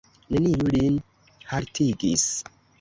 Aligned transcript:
Neniu 0.37 0.65
lin 0.75 0.97
haltigis. 1.53 2.29